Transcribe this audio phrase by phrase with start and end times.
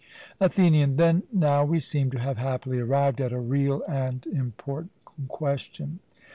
[0.39, 4.93] ATHENIAN: Then now we seem to have happily arrived at a real and important
[5.27, 5.99] question.